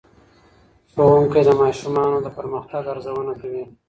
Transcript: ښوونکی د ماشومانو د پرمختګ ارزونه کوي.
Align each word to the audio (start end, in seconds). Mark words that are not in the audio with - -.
ښوونکی 0.91 1.41
د 1.45 1.49
ماشومانو 1.61 2.17
د 2.21 2.27
پرمختګ 2.37 2.83
ارزونه 2.93 3.33
کوي. 3.41 3.63